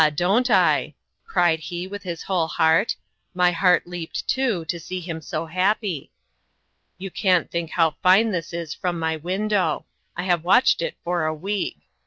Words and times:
don't 0.15 0.49
I!" 0.49 0.95
cried 1.27 1.59
he, 1.59 1.85
with 1.85 2.01
his 2.01 2.23
whole 2.23 2.47
heart. 2.47 2.95
My 3.35 3.51
heart 3.51 3.85
leaped 3.85 4.27
too, 4.27 4.65
to 4.65 4.79
see 4.79 4.99
him 4.99 5.21
so 5.21 5.45
happy. 5.45 6.09
"You 6.97 7.11
can't 7.11 7.51
think 7.51 7.69
how 7.73 7.91
fine 8.01 8.31
this 8.31 8.51
is 8.51 8.73
from 8.73 8.97
my 8.97 9.15
window; 9.17 9.85
I 10.17 10.23
have 10.23 10.43
watched 10.43 10.81
it 10.81 10.95
for 11.03 11.25
a 11.27 11.35
week. 11.35 11.77